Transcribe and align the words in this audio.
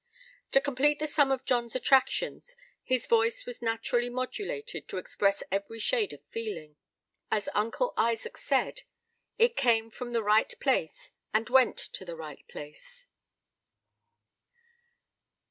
To 0.53 0.59
complete 0.59 0.97
the 0.97 1.05
sum 1.05 1.29
of 1.29 1.45
John's 1.45 1.75
attractions, 1.75 2.55
his 2.83 3.05
voice 3.05 3.45
was 3.45 3.61
naturally 3.61 4.09
modulated 4.09 4.87
to 4.87 4.97
express 4.97 5.43
every 5.51 5.77
shade 5.77 6.11
of 6.11 6.23
feeling; 6.31 6.75
as 7.29 7.49
Uncle 7.53 7.93
Isaac 7.95 8.35
said, 8.35 8.81
"it 9.37 9.55
came 9.55 9.91
from 9.91 10.11
the 10.11 10.23
right 10.23 10.59
place, 10.59 11.11
and 11.35 11.47
went 11.49 11.77
to 11.77 12.03
the 12.03 12.15
right 12.15 12.43
place." 12.47 13.05